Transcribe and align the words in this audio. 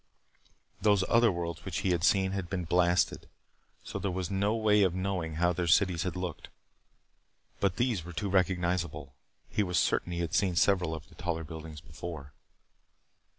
Those 0.81 1.03
other 1.07 1.31
worlds 1.31 1.63
which 1.63 1.81
he 1.81 1.91
had 1.91 2.03
seen 2.03 2.31
had 2.31 2.49
been 2.49 2.63
blasted. 2.65 3.29
So 3.83 3.99
there 3.99 4.09
was 4.09 4.31
no 4.31 4.55
way 4.55 4.81
of 4.81 4.95
knowing 4.95 5.35
how 5.35 5.53
their 5.53 5.67
cities 5.67 6.01
had 6.01 6.15
looked. 6.15 6.49
But 7.59 7.75
these 7.75 8.03
were 8.03 8.11
too 8.13 8.27
recognizable. 8.31 9.13
He 9.47 9.61
was 9.61 9.77
certain 9.77 10.09
that 10.09 10.15
he 10.15 10.21
had 10.21 10.33
seen 10.33 10.55
several 10.55 10.95
of 10.95 11.07
the 11.07 11.13
taller 11.13 11.43
buildings 11.43 11.81
before. 11.81 12.33